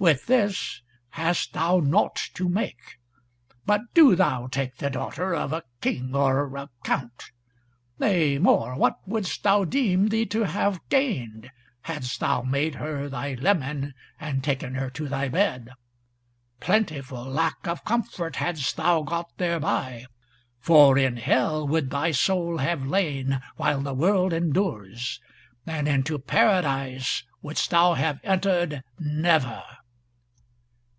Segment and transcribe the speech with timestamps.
[0.00, 0.80] With this
[1.10, 2.96] hast thou naught to make,
[3.66, 7.24] but do thou take the daughter of a King or a Count.
[7.98, 11.50] Nay more, what wouldst thou deem thee to have gained,
[11.82, 15.68] hadst thou made her thy leman, and taken her to thy bed?
[16.60, 20.06] Plentiful lack of comfort hadst thou got thereby,
[20.58, 25.20] for in Hell would thy soul have lain while the world endures,
[25.66, 29.62] and into Paradise wouldst thou have entered never."